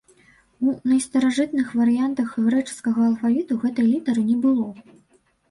У 0.69 0.71
найстаражытных 0.91 1.67
варыянтах 1.81 2.33
грэчаскага 2.47 2.99
алфавіту 3.09 3.61
гэтай 3.67 3.85
літары 3.93 4.27
не 4.33 4.37
было. 4.49 4.67